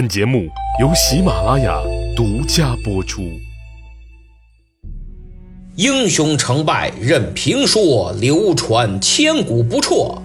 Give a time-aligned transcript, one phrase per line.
[0.00, 0.48] 本节目
[0.80, 1.78] 由喜马拉雅
[2.16, 3.38] 独家播出。
[5.76, 10.22] 英雄成败任评说，流传千古不辍。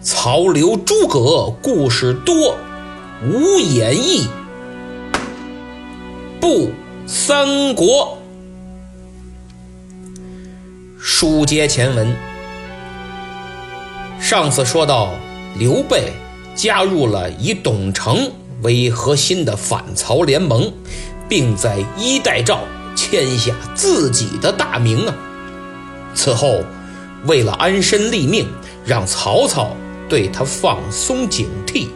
[0.00, 2.56] 曹刘诸葛故事多，
[3.26, 4.28] 无演义
[6.40, 6.70] 不
[7.04, 8.16] 三国。
[11.00, 12.14] 书接前文，
[14.20, 15.10] 上次说到
[15.58, 16.12] 刘备
[16.54, 18.30] 加入了以董承
[18.64, 20.72] 为核心的反曹联盟，
[21.28, 22.60] 并在衣带诏
[22.96, 25.14] 签下自己的大名啊。
[26.14, 26.64] 此后，
[27.26, 28.48] 为了安身立命，
[28.84, 29.76] 让曹操
[30.08, 31.88] 对他放松警惕，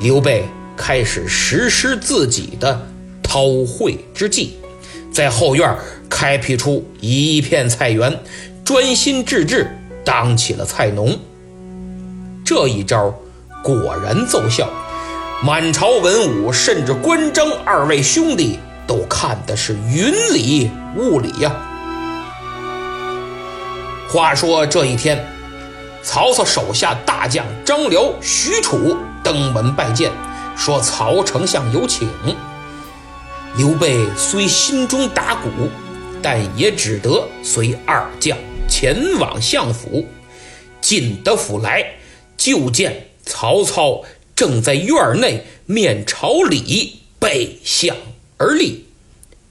[0.00, 0.44] 刘备
[0.76, 2.86] 开始实施自己的
[3.22, 4.56] 韬晦之计，
[5.12, 5.76] 在后院
[6.08, 8.18] 开辟出一片菜园，
[8.64, 9.70] 专心致志
[10.04, 11.16] 当起了菜农。
[12.44, 13.14] 这一招
[13.62, 14.68] 果然奏效，
[15.42, 21.50] 满朝文武甚至关张二位兄弟都看的是云里雾里呀。
[24.06, 25.24] 话说这一天，
[26.02, 30.12] 曹操手下大将张辽、许褚登门拜见，
[30.58, 32.06] 说曹丞相有请。
[33.56, 35.48] 刘备虽心中打鼓，
[36.20, 38.36] 但也只得随二将
[38.68, 40.04] 前往相府。
[40.82, 41.82] 进得府来，
[42.36, 44.02] 就见曹操
[44.40, 47.94] 正在院内面朝里背向
[48.38, 48.86] 而立。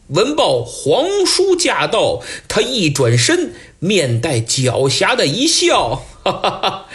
[0.07, 6.85] 闻报皇叔驾到，他一转身，面带狡黠的一笑：“哈哈哈，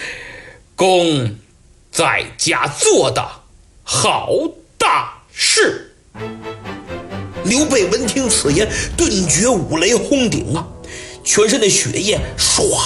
[0.74, 1.36] 公
[1.92, 3.24] 在家做的
[3.84, 4.32] 好
[4.76, 5.94] 大事。”
[7.46, 10.66] 刘备闻听此言，顿觉五雷轰顶啊，
[11.22, 12.76] 全身的血液唰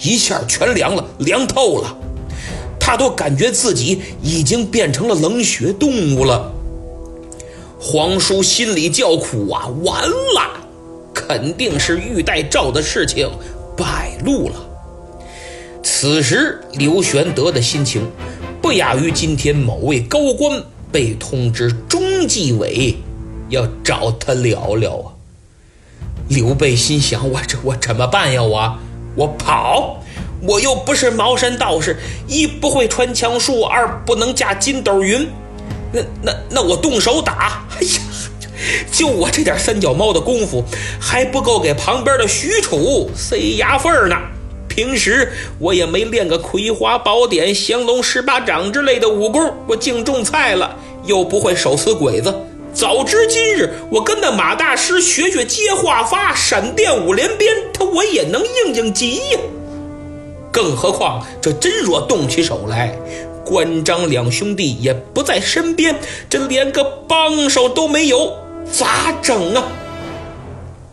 [0.00, 1.94] 一下全凉了，凉透了。
[2.86, 6.52] 他都感觉自己已经变成了冷血动物了。
[7.80, 10.60] 皇叔心里叫苦啊，完了，
[11.12, 13.28] 肯定是玉带诏的事情
[13.76, 14.54] 败露了。
[15.82, 18.08] 此时刘玄德的心情，
[18.62, 20.62] 不亚于今天某位高官
[20.92, 22.94] 被通知中纪委
[23.48, 25.10] 要找他聊聊啊。
[26.28, 28.40] 刘备心想：我这我怎么办呀？
[28.40, 28.78] 我
[29.16, 30.00] 我跑，
[30.42, 35.28] 我又不是茅山道士，一不会穿墙术，二不能架筋斗云。
[35.92, 37.64] 那那那我动手打！
[37.78, 38.00] 哎呀，
[38.92, 40.62] 就我这点三脚猫的功夫，
[41.00, 44.16] 还不够给旁边的许褚塞牙缝呢。
[44.68, 50.76] 平时我也没练个葵花宝典、降龙十八掌之类的武功，我净种菜了，
[51.06, 52.34] 又不会手撕鬼子。
[52.74, 59.38] 早知今日，我跟那马大师学学接话发、闪电五连鞭，他我也能应应急呀。
[60.56, 62.98] 更何况这真若动起手来，
[63.44, 66.00] 关张两兄弟也不在身边，
[66.30, 68.38] 这连个帮手都没有，
[68.72, 69.68] 咋整啊？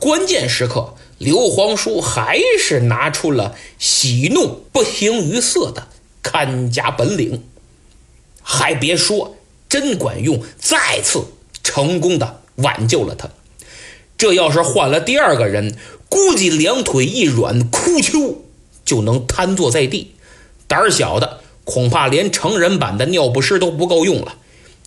[0.02, 5.88] 关键时刻，刘皇叔还是拿出了喜怒不形于色的
[6.22, 7.46] 看家本领，
[8.42, 9.38] 还别说，
[9.70, 11.24] 真管用，再次
[11.64, 13.30] 成功的挽救了他。
[14.18, 15.78] 这要是换了第二个人，
[16.10, 18.43] 估计两腿一软，哭丘
[18.84, 20.16] 就能瘫坐在地。
[20.68, 21.42] 胆儿小的。
[21.66, 24.36] 恐怕连成人版的尿不湿都不够用了，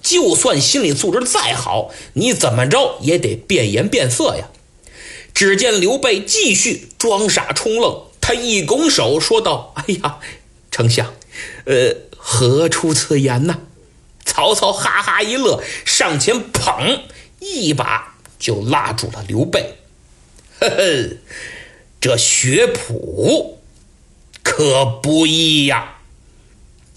[0.03, 4.51] 就算心理素质再好，你怎么着也得变颜变色呀！
[5.33, 10.19] 只见刘备继续装傻充愣，他一拱手说道：“哎呀，
[10.71, 11.15] 丞相，
[11.65, 13.61] 呃，何出此言呢？”
[14.23, 17.05] 曹操哈哈一乐，上前捧
[17.41, 19.77] 一把就拉住了刘备
[20.61, 21.17] ：“呵呵，
[22.03, 23.56] 这学谱
[24.57, 25.97] 可不易呀！”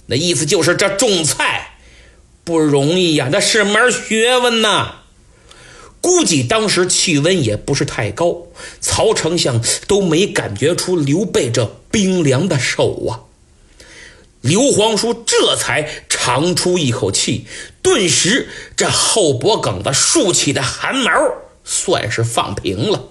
[0.07, 1.77] 那意思就是这种菜
[2.45, 5.01] 不容易呀，那是门学问呐。
[5.99, 8.47] 估计当时气温也不是太高，
[8.79, 13.27] 曹丞相都没感觉出刘备这冰凉的手啊。
[14.39, 17.45] 刘皇叔这才长出一口气，
[17.81, 18.47] 顿时
[18.77, 21.11] 这后脖梗子竖起的汗毛
[21.65, 23.09] 算是放平了。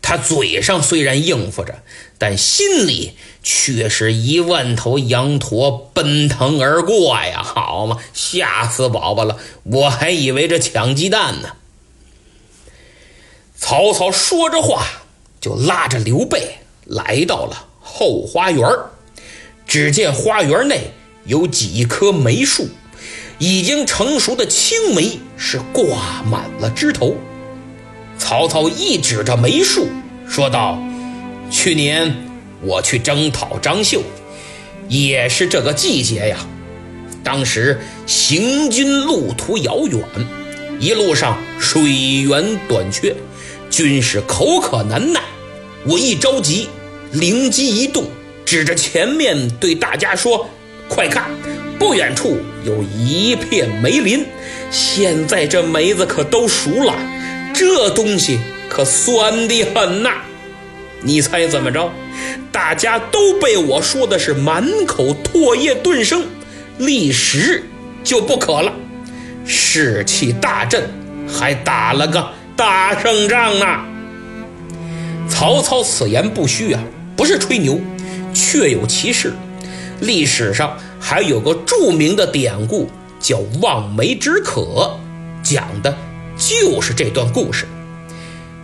[0.00, 1.82] 他嘴上虽然应付着，
[2.18, 7.42] 但心里却是一万头羊驼奔腾而过呀！
[7.42, 9.38] 好嘛，吓死宝宝了！
[9.62, 11.50] 我还以为这抢鸡蛋呢。
[13.56, 14.86] 曹操说着话，
[15.40, 18.66] 就拉着刘备来到了后花园。
[19.66, 20.92] 只见花园内
[21.24, 22.68] 有几棵梅树，
[23.38, 27.16] 已经成熟的青梅是挂满了枝头。
[28.16, 29.88] 曹操一指着梅树，
[30.28, 30.78] 说道
[31.50, 32.27] ：“去年
[32.60, 34.02] 我去征讨张绣，
[34.88, 36.38] 也是这个季节呀。
[37.22, 40.00] 当时行军路途遥远，
[40.80, 41.82] 一路上水
[42.22, 43.14] 源短缺，
[43.70, 45.20] 军士口渴难耐。
[45.84, 46.68] 我一着急，
[47.12, 48.06] 灵机一动，
[48.44, 50.48] 指着前面对大家说
[50.88, 51.30] ：“快看，
[51.78, 54.24] 不远处有一片梅林，
[54.70, 56.94] 现在这梅子可都熟了，
[57.54, 58.38] 这东西
[58.68, 60.22] 可酸的很呐！
[61.02, 61.90] 你猜怎么着？
[62.50, 66.24] 大家都被我说的是满口唾液顿生，
[66.78, 67.64] 立时
[68.02, 68.72] 就不渴了，
[69.46, 70.82] 士气大振，
[71.28, 73.66] 还打了个大胜仗呢。”
[75.30, 76.82] 曹操此言不虚啊，
[77.16, 77.80] 不是吹牛，
[78.34, 79.32] 确有其事。
[80.00, 82.90] 历史上还有个著名的典故，
[83.20, 84.98] 叫“望梅止渴”，
[85.44, 85.96] 讲的
[86.36, 87.66] 就是这段故事。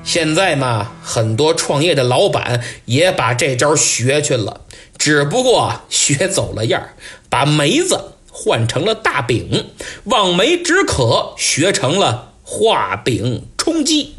[0.04, 4.60] 现在嘛，很多创业的老板也把这招学去了，
[4.98, 6.90] 只不过学走了样
[7.30, 9.70] 把梅子换成了大饼
[10.04, 14.14] ，“望梅止渴”学成了画饼充饥。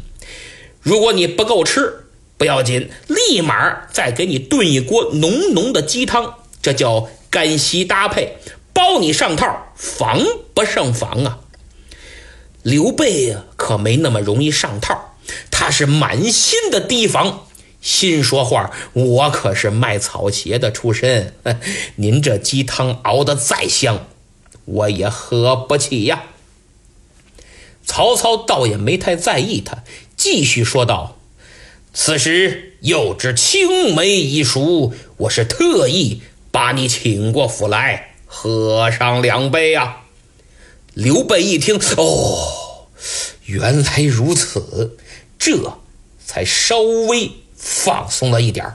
[0.80, 2.06] 如果你不够吃，
[2.36, 8.36] 不要紧，立马再给你炖一锅浓浓的鸡汤，这叫干稀搭配，
[8.72, 10.20] 包你上套，防
[10.52, 11.38] 不胜防啊！
[12.62, 15.15] 刘备，可没那么容易上套，
[15.50, 17.46] 他是满心的提防，
[17.80, 21.34] 心说话：我可是卖草鞋的出身，
[21.96, 24.06] 您这鸡汤熬得再香，
[24.64, 26.24] 我也喝不起呀。
[27.84, 29.84] 曹操倒也没太在意他，
[30.16, 31.18] 继续说道。
[31.94, 36.20] 此时又知青梅已熟，我是特意
[36.50, 40.02] 把你请过府来喝上两杯啊！
[40.92, 42.88] 刘备一听，哦，
[43.44, 44.96] 原来如此，
[45.46, 45.78] 这
[46.24, 48.66] 才稍微放松了一点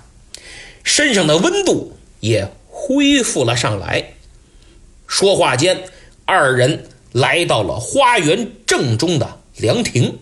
[0.86, 4.14] 身上的温度也恢复了上来。
[5.06, 5.84] 说话间，
[6.24, 10.18] 二人来到了花园正中的凉亭，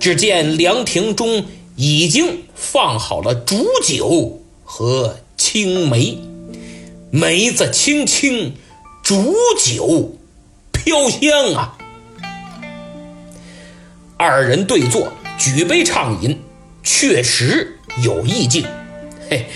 [0.00, 1.46] 只见凉亭中。
[1.78, 6.18] 已经放好了煮酒和青梅，
[7.10, 8.56] 梅子青青，
[9.02, 10.16] 煮酒
[10.72, 11.76] 飘香啊！
[14.16, 16.40] 二人对坐，举杯畅饮，
[16.82, 18.64] 确实有意境。
[19.28, 19.46] 嘿，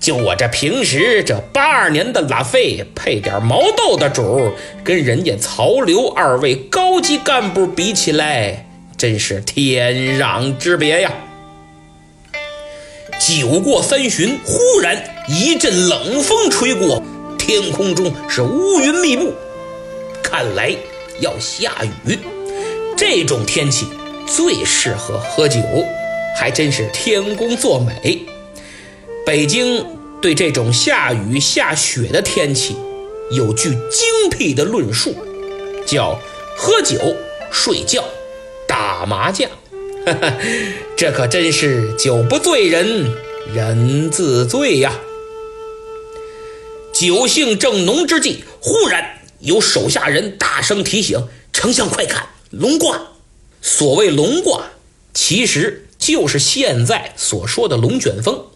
[0.00, 4.52] 就我这平时这八二年的拉菲，配点毛豆的主，
[4.82, 11.12] 跟人家曹刘二位高级干部比起来，真是天壤之别呀！
[13.18, 17.02] 酒过三巡，忽然一阵冷风吹过，
[17.38, 19.34] 天空中是乌云密布，
[20.22, 20.74] 看来
[21.20, 21.72] 要下
[22.06, 22.18] 雨。
[22.96, 23.86] 这种天气
[24.28, 25.60] 最适合喝酒，
[26.38, 28.26] 还真是天公作美。
[29.26, 29.84] 北京
[30.20, 32.76] 对这种下雨下雪的天气
[33.30, 35.14] 有句精辟的论述，
[35.86, 36.18] 叫
[36.56, 36.98] 喝酒、
[37.50, 38.04] 睡觉、
[38.66, 39.50] 打麻将。
[40.96, 43.12] 这可真是酒不醉人
[43.54, 44.92] 人自醉呀！
[46.92, 53.00] 酒兴正浓之际，忽然有手下人大声提醒：“丞相快看，龙卦！”
[53.70, 54.70] 所谓龙卦，
[55.12, 58.46] 其实就是现在所说的龙卷风。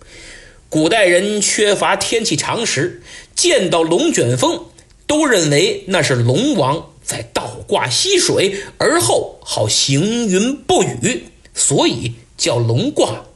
[0.70, 3.02] 古代人缺乏天气常识，
[3.36, 4.64] 见到龙卷风，
[5.06, 11.26] 都认为那是龙王在倒挂溪水，而后好行云布雨。
[11.54, 13.26] 所以叫龙卦。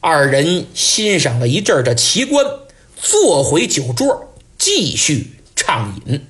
[0.00, 2.44] 二人欣赏了一阵的奇观，
[3.00, 6.26] 坐回酒桌，继续畅饮。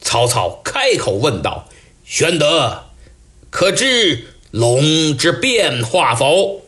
[0.00, 1.68] 曹操开口问道
[2.06, 2.87] ：“玄德，
[3.50, 6.62] 可知龙之变化否？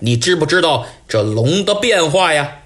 [0.00, 2.58] 你知不知道这龙的变化呀？”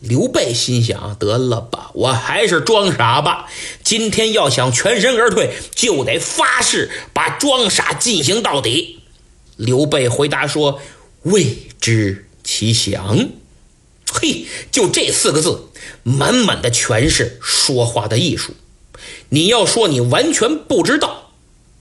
[0.00, 3.48] 刘备心想：得了吧，我还是装傻吧。
[3.84, 8.98] 今天要想全身而退，就得发誓把装傻进行到底。
[9.56, 10.80] 刘备回答说
[11.22, 13.28] ：“未知其详。”
[14.12, 15.68] 嘿，就这四个字，
[16.02, 18.54] 满满的全是说话的艺术。
[19.28, 21.21] 你要说你完全不知道，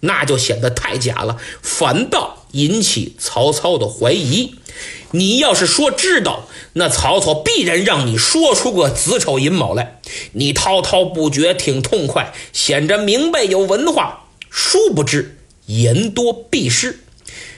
[0.02, 4.56] 那就显得太假了，反倒引起曹操的怀疑。
[5.12, 10.00] 你要是说知道，那曹操必然让你说出个子丑寅卯来。
[10.34, 14.26] 你滔滔不绝，挺痛快，显着明白有文化。
[14.50, 17.00] 殊不知言多必失。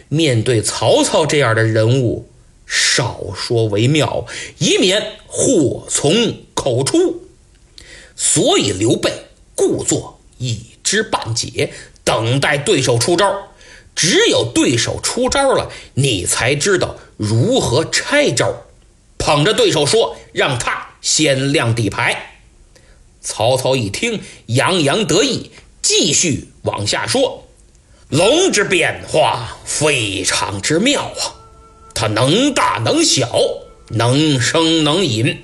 [0.09, 2.27] 面对曹操这样的人物，
[2.65, 4.25] 少说为妙，
[4.57, 7.23] 以免祸从口出。
[8.15, 9.11] 所以刘备
[9.55, 13.49] 故作一知半解，等待对手出招。
[13.95, 18.63] 只有对手出招了，你才知道如何拆招。
[19.19, 22.39] 捧着对手说：“让他先亮底牌。”
[23.21, 27.47] 曹操一听，洋洋得意，继续往下说
[28.09, 31.35] ：“龙之变化非常之妙啊，
[31.93, 33.29] 它能大能小，
[33.89, 35.43] 能生能隐。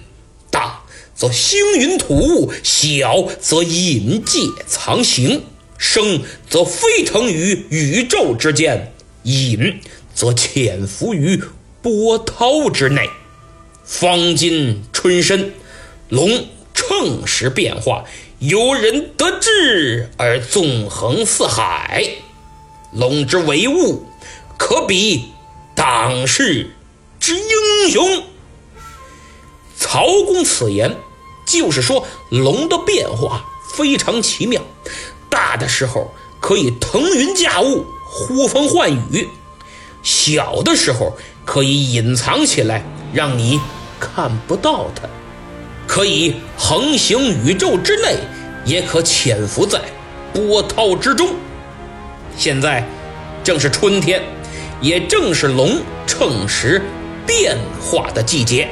[0.50, 0.82] 大
[1.16, 5.44] 则星云吐雾，小则隐介藏形，
[5.80, 8.94] 生则飞腾于宇宙之间，
[9.24, 9.82] 隐
[10.14, 11.42] 则潜伏于
[11.82, 13.10] 波涛之内。
[13.84, 15.52] 方今春深，
[16.10, 18.06] 龙。”乘时变化，
[18.40, 22.10] 由人得志而纵横四海。
[22.94, 24.08] 龙之为物，
[24.58, 25.26] 可比
[25.76, 26.72] 当世
[27.20, 28.24] 之英雄。
[29.78, 30.96] 曹公此言，
[31.46, 33.46] 就是说龙的变化
[33.76, 34.64] 非常奇妙，
[35.50, 39.26] 大的时候可以腾云驾雾、呼风唤雨；
[40.04, 43.60] 小的时候可以隐藏起来，让你
[44.00, 45.10] 看不到它。
[45.88, 48.16] 可以横行宇宙之内，
[48.64, 49.82] 也可潜伏在
[50.32, 51.30] 波涛之中。
[52.38, 52.88] 现在
[53.44, 54.22] 正是春天，
[54.80, 56.80] 也正是龙乘时
[57.26, 58.70] 变化的季节，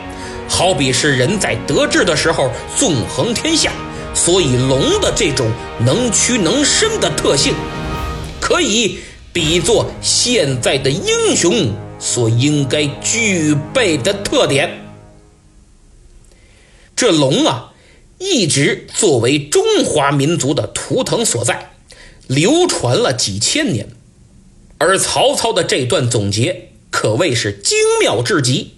[0.47, 3.71] 好比是人在得志的时候纵横天下。
[4.17, 5.49] 所以龙的这种
[5.85, 7.53] 能屈能伸的特性，
[8.41, 8.97] 可以
[9.31, 14.81] 比作现在的英雄所应该具备的特点。
[16.95, 17.73] 这龙啊，
[18.17, 21.71] 一直作为中华民族的图腾所在，
[22.25, 23.87] 流传了几千年。
[24.79, 28.73] 而曹操的这段总结可谓是精妙至极。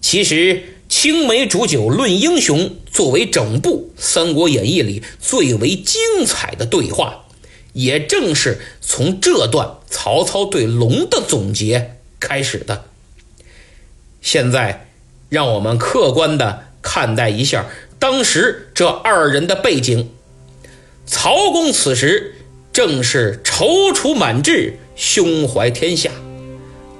[0.00, 7.24] 其实，青梅煮酒论英雄作为整部《三国演义》里最为精彩的对话，
[7.72, 12.84] 也正是从这段曹操对龙的总结开始的。
[14.20, 14.86] 现在，
[15.30, 16.64] 让我们客观的。
[16.82, 20.10] 看待一下当时这二人的背景，
[21.06, 22.34] 曹公此时
[22.72, 26.10] 正是踌躇满志、胸怀天下，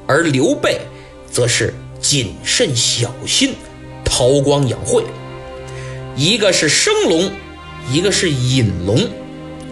[0.07, 0.81] 而刘备
[1.31, 3.55] 则是谨慎小心、
[4.13, 5.03] 韬光养晦。
[6.15, 7.31] 一个是生龙，
[7.91, 9.09] 一个是隐龙，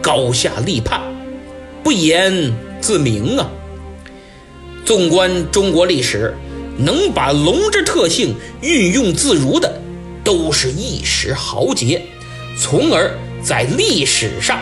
[0.00, 0.98] 高下立判，
[1.84, 3.50] 不言自明啊。
[4.86, 6.34] 纵观中国历史，
[6.78, 9.78] 能把龙之特性运用自如的。
[10.22, 12.02] 都是一时豪杰，
[12.56, 13.10] 从而
[13.42, 14.58] 在历史上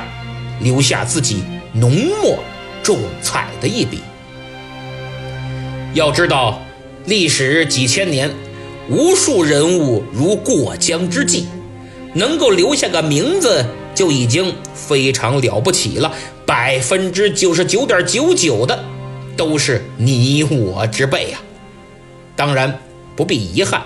[0.61, 1.43] 留下自己
[1.73, 2.39] 浓墨
[2.83, 3.99] 重彩的一笔。
[5.95, 6.63] 要知道，
[7.07, 8.31] 历史几千年，
[8.89, 11.45] 无数人物如过江之鲫，
[12.15, 13.65] 能够留下个名字
[13.95, 16.13] 就已经非常了不起了。
[16.47, 18.85] 百分之九十九点九九的
[19.37, 21.41] 都是你我之辈呀。
[22.35, 22.81] 当然
[23.15, 23.83] 不必遗憾，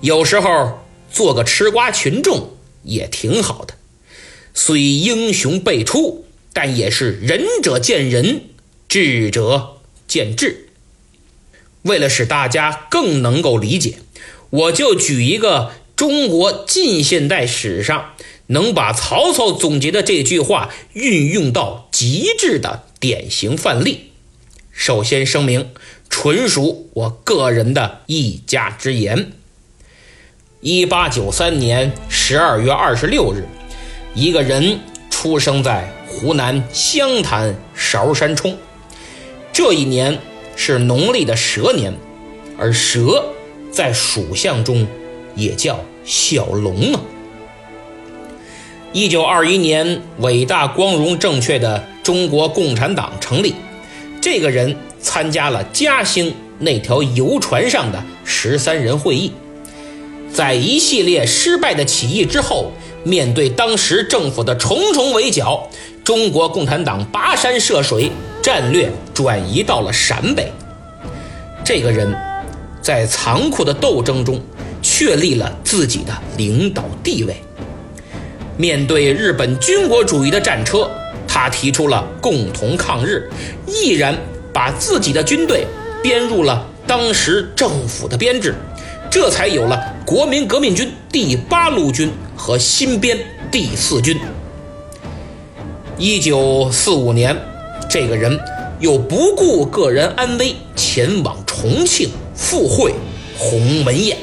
[0.00, 0.78] 有时候。
[1.10, 2.50] 做个吃瓜群众
[2.82, 3.72] 也挺好的，
[4.52, 8.42] 虽英雄辈出，但也是仁者见仁，
[8.88, 10.67] 智者见智。
[11.82, 13.98] 为了使大家更能够理解，
[14.50, 18.12] 我就举一个中国近现代史上
[18.48, 24.10] 能把曹操总结的这句话运用到极致的典型范例。
[24.72, 25.70] 首先声明，
[26.08, 29.32] 纯属我个人的一家之言。
[30.60, 33.46] 一八九三年十二月二十六日，
[34.14, 34.80] 一个人
[35.10, 38.56] 出生在湖南湘潭韶山冲。
[39.52, 40.18] 这一年
[40.60, 41.94] 是农历的蛇年，
[42.58, 43.24] 而蛇
[43.70, 44.84] 在属相中
[45.36, 47.00] 也叫小龙啊。
[48.92, 53.54] 一九二一年，伟大、光荣、正确的中国共产党成立。
[54.20, 59.30] 这个人参加了嘉兴那条游船上的十三人会议。
[60.34, 62.72] 在一系列失败的起义之后，
[63.04, 65.70] 面对当时政府的重重围剿，
[66.08, 68.10] 中国共产党跋山涉水，
[68.40, 70.50] 战略转移到了陕北。
[71.62, 72.16] 这个人，
[72.80, 74.40] 在残酷的斗争中
[74.80, 77.36] 确立了自己的领导地位。
[78.56, 80.90] 面对日本军国主义的战车，
[81.26, 83.28] 他提出了共同抗日，
[83.66, 84.16] 毅然
[84.50, 85.66] 把自己的军队
[86.02, 88.54] 编入了当时政府的编制。
[89.10, 93.18] 这才有了国民革命军第八路军和新编
[93.50, 94.18] 第四军。
[96.00, 97.36] 一九四五年，
[97.90, 98.38] 这个人
[98.78, 102.94] 又不顾个人安危，前往重庆赴会
[103.36, 104.16] 鸿门宴。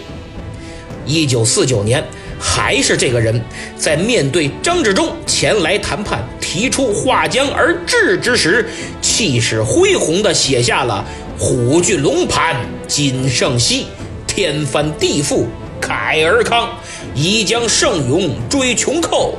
[1.05, 2.01] 一九四九年，
[2.39, 3.43] 还是这个人，
[3.75, 8.69] 在面对张治中前来谈判，提出划江而治之时，
[9.01, 11.03] 气势恢宏地写下了
[11.37, 12.55] “虎踞龙盘
[12.87, 13.87] 锦胜昔”。
[14.25, 15.43] 天翻地覆，
[15.81, 16.69] 凯而康，
[17.13, 19.35] 宜将圣勇追穷寇，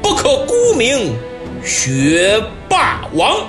[0.00, 1.12] 不可沽名
[1.64, 3.46] 学霸王。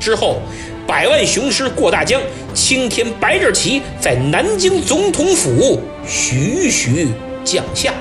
[0.00, 0.42] 之后，
[0.86, 2.20] 百万雄师过大江，
[2.54, 7.08] 青天白日旗在南京总统府徐徐
[7.44, 7.94] 降下。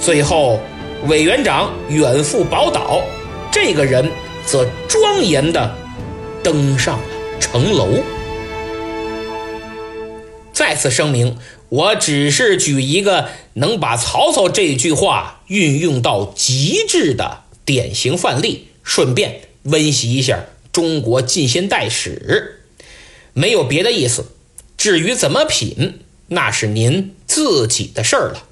[0.00, 0.58] 最后，
[1.06, 3.00] 委员长远赴宝岛，
[3.52, 4.10] 这个人
[4.44, 5.74] 则庄严地
[6.42, 7.04] 登上了
[7.38, 7.88] 城楼。
[10.52, 11.36] 再次声明，
[11.72, 22.60] 我只是举一个能把曹操这句话运用到极致的典型范例，顺便温习一下中国近现代史，
[23.32, 24.26] 没有别的意思。
[24.76, 28.42] 至于怎么品，那是您自己的事儿了。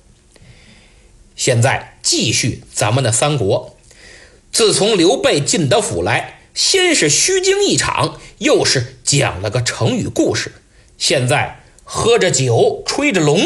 [1.36, 3.76] 现在继续咱们的三国。
[4.50, 10.52] 自从刘备进得府来，先是虚惊一场，又是讲了个成语故事，
[10.96, 11.58] 现在。
[11.92, 13.42] 喝着酒，吹着龙，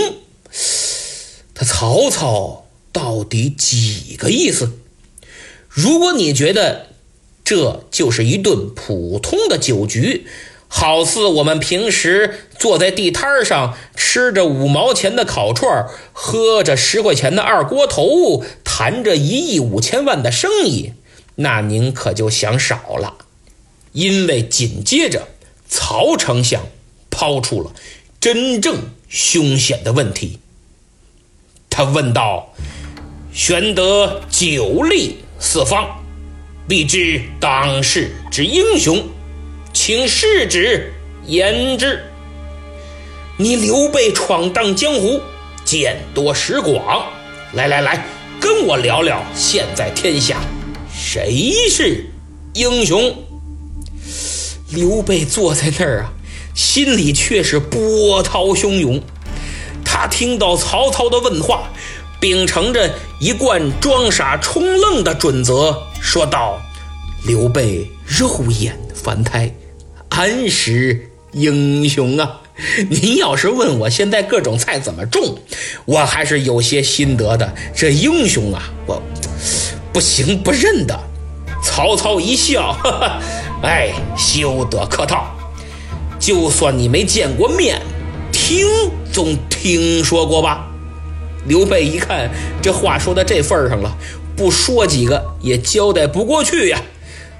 [1.54, 4.70] 他曹操到底几个意思？
[5.70, 6.88] 如果你觉得
[7.42, 10.26] 这就是一顿普通的酒局，
[10.68, 20.92] 好似我们平时坐在地摊上吃着五毛钱的烤串，喝着十块钱的二锅头，谈着一亿五千万的生意，
[21.36, 23.14] 那您可就想少了。
[23.92, 25.28] 因为紧接着
[25.66, 26.66] 曹丞相
[27.08, 27.72] 抛出了。
[28.24, 30.38] 真正凶险的问题，
[31.68, 32.54] 他问道
[33.34, 36.02] ：“玄德久立四方，
[36.66, 39.06] 必知当世之英雄，
[39.74, 40.90] 请示旨
[41.26, 42.02] 言之。
[43.36, 45.20] 你刘备闯荡江湖，
[45.62, 47.06] 见多识广，
[47.52, 48.06] 来来来，
[48.40, 50.40] 跟我聊聊现在天下
[50.98, 52.06] 谁是
[52.54, 53.14] 英雄？”
[54.72, 56.12] 刘备坐在那儿啊。
[56.54, 59.02] 心里却是波涛汹涌。
[59.84, 61.68] 他听到曹操的问话，
[62.20, 66.61] 秉承着一贯装傻充愣的准则，说道
[67.26, 69.52] ：“刘备肉眼凡胎，
[70.09, 72.40] 安识英雄啊？
[72.88, 75.38] 您要是问我现在各种菜怎么种，
[75.85, 77.52] 我还是有些心得的。
[77.74, 79.02] 这英雄啊，我
[79.92, 80.98] 不行不认的。”
[81.64, 83.22] 曹操一笑，哈哈，
[83.62, 85.35] 哎，休得客套。
[86.24, 87.82] 就算你没见过面，
[88.32, 88.66] 听
[89.12, 90.66] 总听说过吧？
[91.46, 92.30] 刘备一看
[92.62, 93.94] 这话说到这份上了，
[94.34, 96.80] 不说几个也交代不过去呀。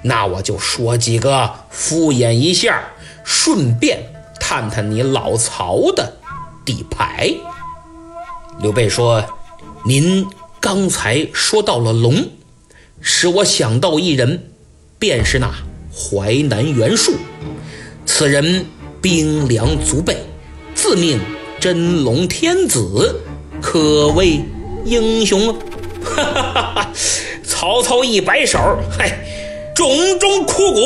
[0.03, 2.79] 那我就说几个敷衍一下，
[3.23, 4.03] 顺便
[4.39, 6.17] 探探你老曹的
[6.63, 7.33] 底牌。
[8.59, 9.25] 刘备说
[9.83, 10.27] ：“您
[10.59, 12.29] 刚才说到了龙，
[13.01, 14.51] 使我想到一人，
[14.99, 15.51] 便是那
[15.91, 17.13] 淮南袁术。
[18.05, 18.67] 此人。”
[19.05, 20.17] 兵粮足备，
[20.73, 21.19] 自命
[21.59, 23.21] 真龙天子，
[23.61, 24.43] 可谓
[24.83, 25.53] 英雄。
[26.03, 26.91] 哈哈哈哈
[27.43, 28.57] 曹操一摆手，
[28.97, 29.23] 嗨，
[29.75, 30.79] 冢中枯骨，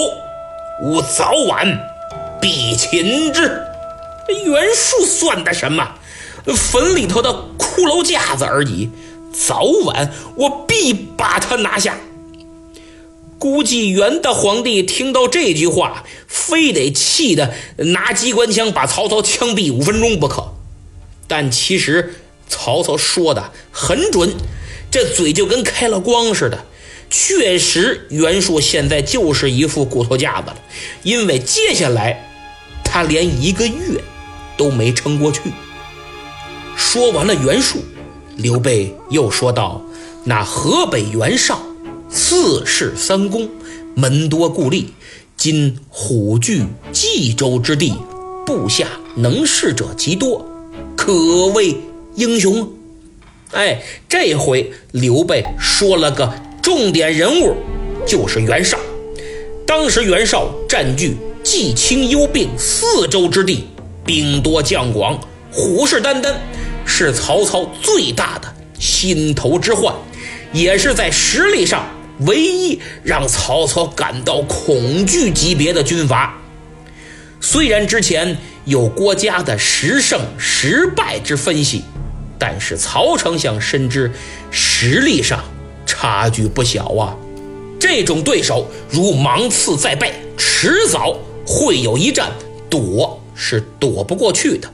[0.84, 1.65] 吾早晚
[2.41, 3.58] 必擒之。
[4.43, 5.88] 袁术算得什么？
[6.45, 8.89] 坟里头的骷髅架子而已。
[9.32, 11.95] 早晚我必把他拿下。
[13.39, 20.54] 估计元的皇帝听到这句话，非得气得拿机关枪把曹操枪毙五分钟不可。
[21.25, 22.15] 但其实
[22.49, 24.36] 曹操说的很准，
[24.91, 26.65] 这嘴就跟开了光似的。
[27.10, 30.58] 确实，袁术现在就是一副骨头架子了，
[31.04, 32.30] 因为接下来
[32.84, 34.04] 他连一个月
[34.58, 35.39] 都没撑过去。
[36.75, 37.80] 说完了袁术，
[38.36, 39.82] 刘备又说道
[40.25, 41.62] ：“那河北袁绍。”
[42.12, 43.48] 四世三公，
[43.95, 44.86] 门多故吏，
[45.38, 47.93] 今虎踞冀州之地，
[48.45, 50.43] 部下能事者极多，
[50.98, 51.78] 可谓
[52.15, 52.67] 英雄。
[53.52, 57.56] 哎，这回刘备说了个重点人物，
[58.08, 58.80] 就是袁绍。
[59.67, 63.65] 当时袁绍占据冀青幽并四州之地，
[64.04, 65.19] 兵多将广，
[65.52, 66.34] 虎视眈眈，
[66.86, 69.93] 是曹操最大的心头之患，
[70.52, 71.86] 也是在实力上。
[72.19, 76.38] 唯一让曹操感到恐惧级别的军阀，
[77.39, 81.84] 虽然之前有郭嘉的十胜十败之分析，
[82.38, 84.12] 但是曹丞相深知
[84.51, 85.43] 实力上
[85.86, 87.15] 差距不小啊。
[87.79, 92.34] 这种对手如芒刺在背，迟早会有一战，
[92.69, 94.69] 躲是躲不过去的。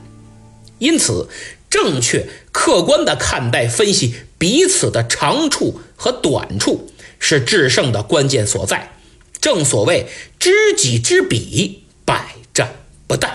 [0.78, 1.28] 因此，
[1.70, 6.90] 正确客观地看待分析彼此的长处和短处。
[7.28, 8.92] 是制胜的关键所在，
[9.40, 10.06] 正所谓
[10.38, 12.76] 知己知彼，百战
[13.08, 13.28] 不殆。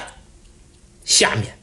[1.03, 1.57] 下面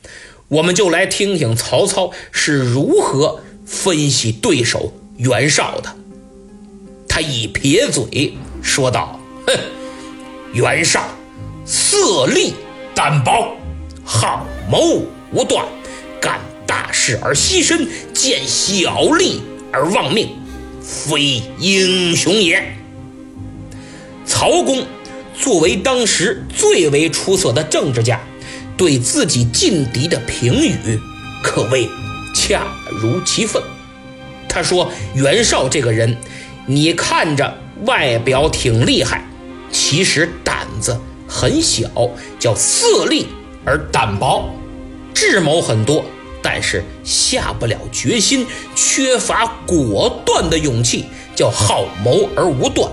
[0.49, 5.97] 我们就来听听曹操是如何分析对手袁绍的。
[7.09, 9.59] 他一撇嘴说道：“哼，
[10.53, 11.09] 袁绍
[11.65, 12.53] 色厉
[12.95, 13.57] 胆薄，
[14.05, 15.67] 好谋无断，
[16.21, 19.41] 干大事而牺牲，见小利
[19.73, 20.38] 而忘命，
[20.89, 22.75] 非英雄也。”
[24.25, 24.87] 曹公
[25.39, 28.19] 作为当时最为出色的政治家。
[28.77, 31.01] 对自己劲敌的评语
[31.43, 31.89] 可谓
[32.33, 33.61] 恰如其分。
[34.49, 36.17] 他说：“袁绍这个人，
[36.65, 39.29] 你看着外表挺厉害，
[39.73, 40.97] 其实胆子
[41.27, 41.91] 很小，
[42.39, 43.27] 叫色厉
[43.65, 44.49] 而胆薄；
[45.13, 46.05] 智谋很多，
[46.43, 52.91] 但是下不了决心，缺乏果断的勇气，叫好谋而无断。”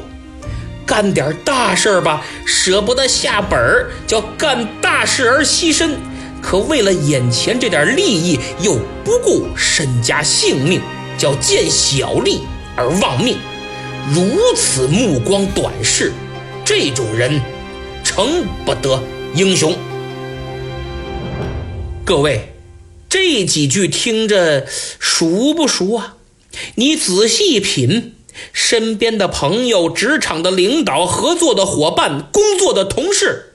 [0.85, 5.95] 干点大事儿吧，舍不得下本儿，叫干大事而牺牲；
[6.43, 10.79] 可为了眼前这点利益，又不顾身家性命，
[11.17, 12.41] 叫见小利
[12.75, 13.37] 而忘命。
[14.13, 16.13] 如此目光短视，
[16.63, 17.41] 这种人
[18.03, 19.01] 成不得
[19.33, 19.75] 英雄。
[22.05, 22.47] 各位，
[23.17, 24.67] 这几句听着
[24.99, 26.17] 熟不熟啊？
[26.75, 28.11] 你仔细品。
[28.51, 33.53] 身边的朋友、职场的领导、合作的伙伴、工作的同事，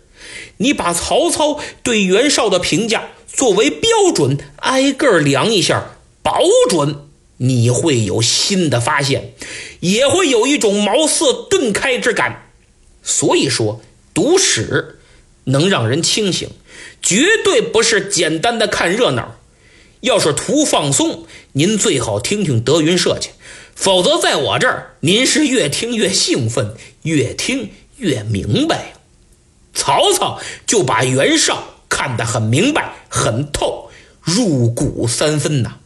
[0.57, 6.97] 你把曹操对袁绍的评价作为标准，挨个量一下，保准
[7.37, 9.35] 你会有新的发现，
[9.81, 12.51] 也会有一种茅塞顿开之感。
[13.03, 13.83] 所以说，
[14.15, 14.99] 读史
[15.45, 16.49] 能让人清醒，
[17.03, 19.37] 绝对不是简单的看热闹。
[20.01, 23.31] 要是图放松，您最好听听德云社去。
[23.75, 28.95] 否则，在我这儿，您是越听越兴奋，越听越明白。
[29.73, 35.77] 曹操就把袁绍看得很明白、很透，入骨三分呐。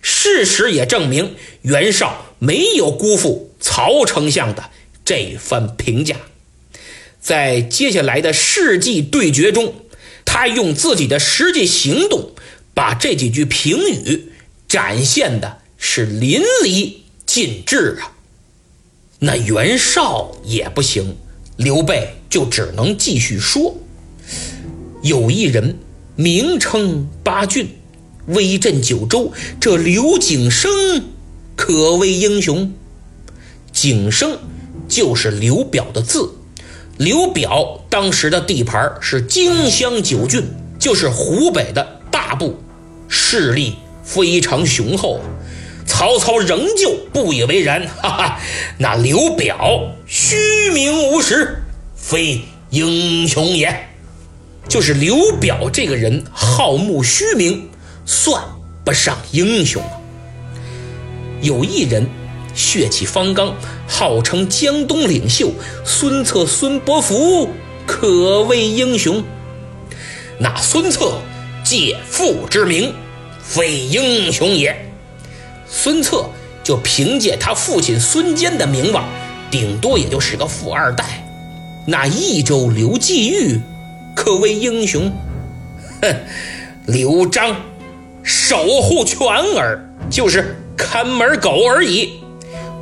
[0.00, 4.70] 事实也证明，袁绍没有辜负曹丞相的
[5.04, 6.16] 这番评价。
[7.20, 9.74] 在接下来的世纪对决中，
[10.26, 12.33] 他用自己的实际行动，
[12.74, 14.32] 把这几句评语
[14.68, 16.94] 展现的是淋漓。
[17.26, 18.12] 尽致啊！
[19.18, 21.16] 那袁绍也不行，
[21.56, 23.76] 刘备就只能继续说：
[25.02, 25.78] 有一人
[26.14, 27.66] 名称八郡，
[28.26, 30.70] 威震九州，这刘景升
[31.56, 32.72] 可谓英雄。
[33.72, 34.38] 景升
[34.86, 36.34] 就是刘表的字，
[36.98, 40.44] 刘表当时的地盘是荆襄九郡，
[40.78, 42.60] 就是湖北的大部，
[43.14, 45.20] 势力非常雄厚。
[45.86, 48.40] 曹操仍旧不以为然， 哈哈，
[48.78, 50.36] 那刘表虚
[50.72, 51.62] 名无实，
[51.94, 53.88] 非英雄也。
[54.68, 57.68] 就是刘表这个人好慕虚名，
[58.04, 58.42] 算
[58.84, 59.80] 不上英雄。
[61.40, 62.08] 有一人
[62.54, 63.54] 血气方刚，
[63.86, 65.52] 号称江东领袖，
[65.84, 67.50] 孙策、孙伯符
[67.86, 69.22] 可谓英雄。
[70.38, 71.20] 那孙策
[71.62, 72.92] 借父之名，
[73.46, 74.74] 非英雄也。
[75.68, 76.24] 孙策
[76.62, 79.04] 就凭借他父亲孙坚的名望，
[79.50, 81.24] 顶多也就是个富二代。
[81.86, 83.60] 那益州刘季玉
[84.16, 85.12] 可谓英雄。
[86.00, 86.16] 哼，
[86.86, 87.54] 刘璋
[88.22, 92.20] 守护犬儿，就是看门狗而已。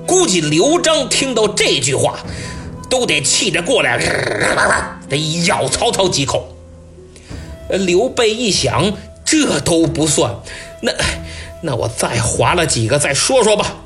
[0.06, 2.18] 估计刘璋听到这句话，
[2.88, 3.98] 都得气得过来，
[5.08, 6.56] 得咬曹操几口。
[7.70, 8.92] 刘备一想，
[9.32, 10.34] 这都不算，
[10.82, 10.92] 那。
[11.62, 13.76] 那我再划了几个再说说吧。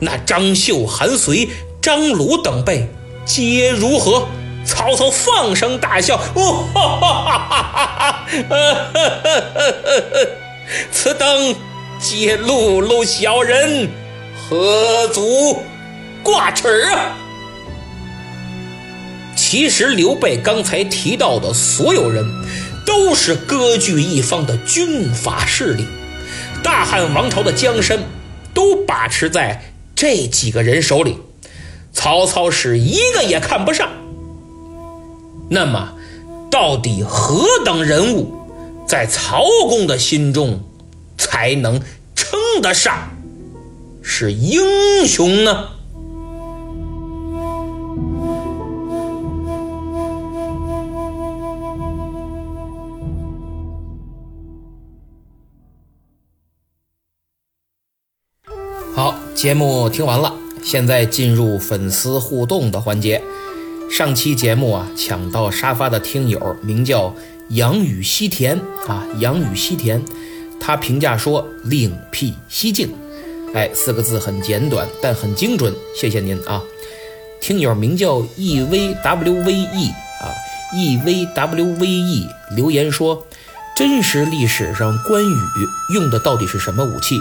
[0.00, 1.48] 那张绣、韩遂、
[1.80, 2.88] 张鲁等辈
[3.24, 4.26] 皆如何？
[4.64, 8.26] 曹操放声大笑：“哦，哈哈哈哈哈
[10.90, 11.54] 此等
[12.00, 13.90] 皆碌碌小人，
[14.48, 15.62] 何足
[16.22, 17.14] 挂齿啊！”
[19.36, 22.24] 其实刘备刚才提到的所有人，
[22.84, 25.86] 都是割据一方的军阀势力。
[26.62, 27.98] 大汉王朝的江山
[28.54, 31.18] 都把持在这几个人手里，
[31.92, 33.88] 曹操是一个也看不上。
[35.50, 35.92] 那么，
[36.50, 38.32] 到底何等人物
[38.86, 40.62] 在曹公的心中
[41.18, 41.80] 才能
[42.14, 43.10] 称得上
[44.02, 45.68] 是英雄呢？
[59.42, 63.20] 节目听完了，现在进入粉丝互动的环节。
[63.90, 67.12] 上期节目啊，抢到沙发的听友名叫
[67.48, 70.00] 杨雨西田啊，杨雨西田，
[70.60, 72.94] 他评价说另辟蹊径。
[73.52, 75.74] 哎，四个字很简短，但很精准。
[75.92, 76.62] 谢谢您啊！
[77.40, 80.30] 听友名叫 e v w v e 啊
[80.72, 83.26] ，e v w v e 留言说，
[83.76, 85.36] 真实历史上关羽
[85.94, 87.20] 用的到底是什么武器？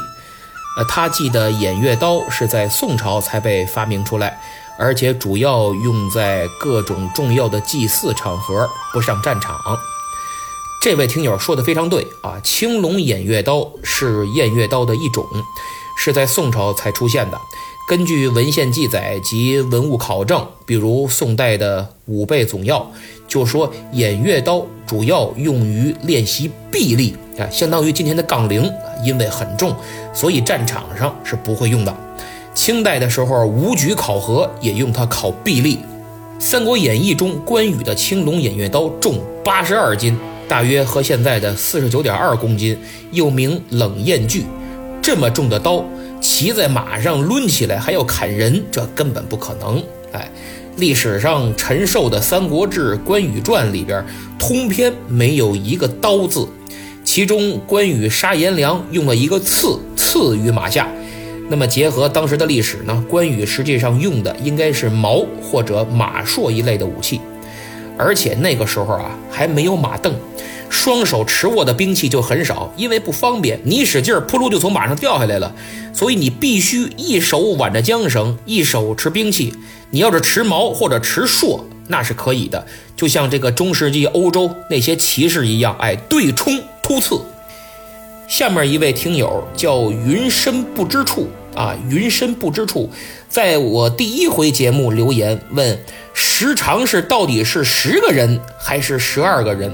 [0.77, 4.41] 呃，他记得偃月刀是在宋朝才被发明出来，
[4.77, 9.59] 而且主要用在各种重要的祭祀场合，不上战场。
[10.81, 15.25] 这位听友说的非常对啊，青龙偃月刀是偃月刀的一种。
[15.97, 17.39] 是在宋朝才出现的。
[17.91, 22.79] 根据文献记载及文物考证，比如宋代的《武备总要》
[23.27, 28.71] 就说，偃月刀主要用于练习臂力啊，相当于今天的杠铃，
[29.03, 29.75] 因为很重，
[30.13, 31.93] 所以战场上是不会用的。
[32.53, 35.75] 清代的时候，武举考核也用它考臂力。
[36.39, 42.79] 《三国演义》中关羽的青龙偃月刀重八十二斤，大约和现在的四十九点二公斤，
[43.11, 44.45] 又名冷艳锯。
[45.01, 45.83] 这么重的刀，
[46.21, 49.83] 骑在马上抡起来还要砍人，这根本不可能。
[50.11, 50.29] 哎，
[50.77, 54.05] 历史上陈寿的《三国志·关羽传》里边，
[54.37, 56.47] 通篇没有一个刀字。
[57.03, 60.87] 其中关羽杀颜良用了一个刺，刺于马下。
[61.49, 67.19] 那么结合当时的历史呢，关羽实际上用的应该是矛或者马槊一类的武器，
[67.97, 70.11] 而且那个时候啊还没有马镫。
[70.71, 75.53] 双手持握的兵器就很少，因为不方便，你使劲儿，扑噜就从马上掉下来了。
[75.93, 79.53] 所以你必须一手挽着缰绳，一手持兵器。
[79.89, 87.21] 你要是持矛或者持槊，那是可以的，就像这个中世纪欧洲那些骑士一样，哎，对冲突刺。
[88.29, 92.89] 下面一位听友叫云深不知处啊，云深不知处，
[93.27, 95.77] 在我第一回节目留言问
[96.13, 99.69] 时常是到底是十个人还是十二个人？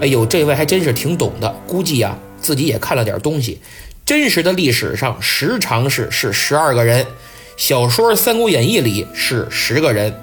[0.00, 3.60] 哎呦，这位还真是挺懂的，估计呀自己也看了点东西。
[4.04, 7.04] 真实的历史上，十常侍是十二个人，
[7.56, 10.14] 小说《三国演义》里是十个人。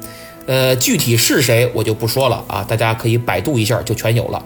[0.45, 4.45] 呃，具体是谁我就不说了啊，大家可以百度一下就全有了。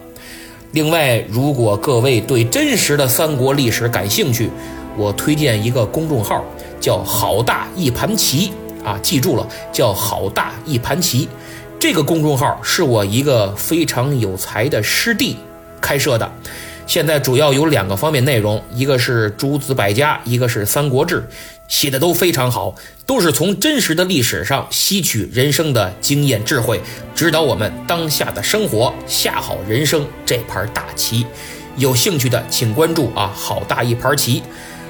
[0.71, 4.49] 另外，如果各位对真实的三国历史感兴趣，
[4.95, 6.43] 我推荐一个公众号，
[6.79, 8.51] 叫“好大一盘棋”
[8.83, 11.27] 啊，记住了，叫“好大一盘棋”。
[11.79, 15.37] 这个公众号是我一个非常有才的师弟
[15.79, 16.31] 开设的，
[16.87, 21.23] 现在主要有两个方面内容，一个是诸子百家，一个是三国志，
[21.67, 22.73] 写的都非常好，
[23.05, 26.81] 都是从真实的历史上吸取人生的经验智慧，
[27.13, 31.27] 指导我们当下的生活，下好人生这盘大棋。
[31.75, 34.41] 有兴趣的请关注啊，好大一盘棋。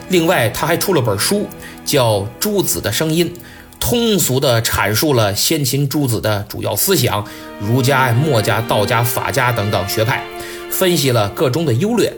[0.07, 1.45] 另外，他还出了本书，
[1.83, 3.29] 叫《诸子的声音》。
[3.79, 7.25] 通俗地阐述了先秦诸子的主要思想，
[7.59, 10.23] 儒家、墨家、道家、法家等等学派，
[10.69, 12.13] 分析了各中的优劣。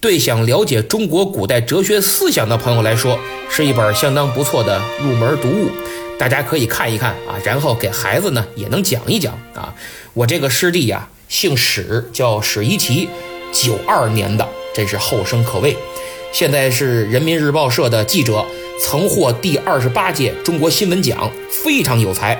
[0.00, 5.70] 对想了解中国古代哲学思想的朋友来说，是一本相当不错的入门读物。
[6.18, 9.72] 大家可以看一看啊，然后给孩子呢也能讲一讲啊。
[10.14, 13.08] 我这个师弟呀，姓史，叫史一奇，
[13.52, 15.76] 九二年的，真是后生可畏。
[16.32, 18.44] 现在是人民日报社的记者。
[18.82, 22.36] 曾获第二十八届中国新闻奖，非常有才。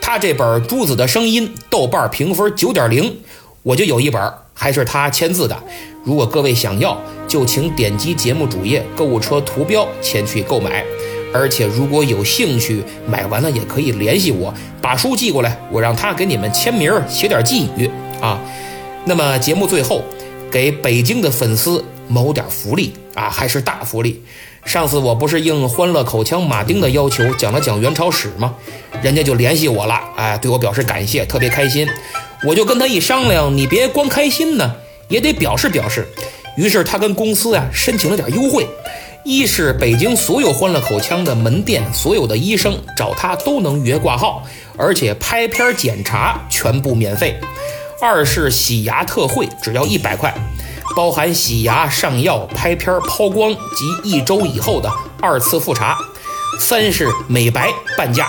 [0.00, 3.18] 他这本《朱子的声音》豆瓣评分九点零，
[3.64, 5.62] 我就有一本，还是他签字的。
[6.04, 10.84] 如果各位想要，就请点击节目主页购物车图标前去购买。
[11.34, 18.40] 而且如果有兴趣，买完了也可以联系我，把书寄过来，我让他给你们签名，写点寄语啊。
[19.04, 20.04] 那么节目最后，
[20.52, 24.22] 给北京的粉丝谋点福利啊，还是大福利。
[24.64, 28.54] 上次我不是应欢乐口腔马丁的要求讲了讲元朝史吗？
[29.02, 31.88] 人家就联系我了，哎，对我表示感谢，特别开心。
[32.44, 34.76] 我就跟他一商量，你别光开心呢，
[35.08, 36.06] 也得表示表示。
[36.56, 38.66] 于是他跟公司呀申请了点优惠：
[39.24, 44.44] 一是北京所有欢乐口腔的门店，所有的医生找他都能预约挂号，
[44.76, 47.34] 而且拍片检查全部免费；
[48.00, 50.32] 二是洗牙特惠，只要一百块。
[50.94, 55.98] 包含洗牙、上药、拍片、抛光及一周以后的二次复查。
[56.58, 58.28] 三是美白半价，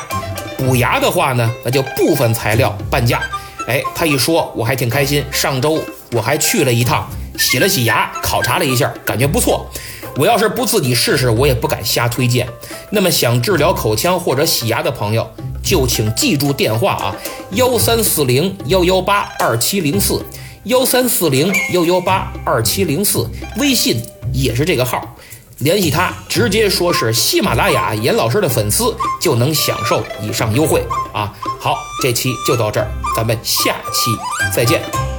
[0.58, 3.22] 补牙的话呢，那就部分材料半价。
[3.68, 5.24] 哎，他一说我还挺开心。
[5.32, 9.70] 上周我还去了一趟，洗了洗牙，考察了一下，感觉不错。
[10.18, 12.48] 我要是不自己试试，我也不敢瞎推荐。
[12.92, 15.30] 那么想治疗口腔或者洗牙的朋友，
[15.64, 17.16] 就请记住电话啊：
[17.52, 20.24] 幺三四零幺幺八二七零四。
[20.66, 24.00] 幺三四零幺幺八二七零四，微信
[24.32, 25.16] 也是这个号，
[25.58, 31.34] 联系他直接说是喜马拉雅严老师的粉丝，就能享受以上优惠啊！
[31.60, 34.12] 好，这期就到这儿，咱们下期
[34.56, 35.11] 再见。